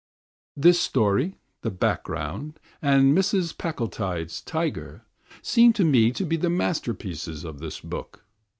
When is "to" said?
5.73-5.85, 6.13-6.25